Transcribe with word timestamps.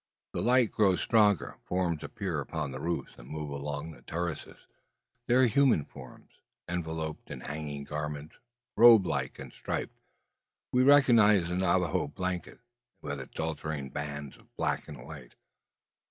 The 0.33 0.41
light 0.41 0.71
grows 0.71 0.99
stronger. 0.99 1.59
Forms 1.63 2.03
appear 2.03 2.39
upon 2.39 2.71
the 2.71 2.79
roofs 2.79 3.13
and 3.19 3.29
move 3.29 3.51
along 3.51 3.91
the 3.91 4.01
terraces. 4.01 4.57
They 5.27 5.35
are 5.35 5.45
human 5.45 5.85
forms 5.85 6.31
enveloped 6.67 7.29
in 7.29 7.41
hanging 7.41 7.83
garments, 7.83 8.35
robe 8.75 9.05
like 9.05 9.37
and 9.37 9.53
striped. 9.53 9.93
We 10.71 10.81
recognise 10.81 11.49
the 11.49 11.55
Navajo 11.55 12.07
blanket, 12.07 12.61
with 12.99 13.19
its 13.19 13.39
alternate 13.39 13.93
bands 13.93 14.37
of 14.37 14.55
black 14.55 14.87
and 14.87 15.05
white. 15.05 15.35